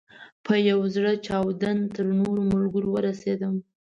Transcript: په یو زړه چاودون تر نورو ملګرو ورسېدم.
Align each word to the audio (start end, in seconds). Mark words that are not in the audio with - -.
په 0.45 0.53
یو 0.69 0.79
زړه 0.95 1.11
چاودون 1.25 1.77
تر 1.95 2.05
نورو 2.19 2.41
ملګرو 2.53 2.89
ورسېدم. 2.91 3.55